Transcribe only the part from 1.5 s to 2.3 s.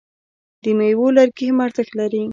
ارزښت لري.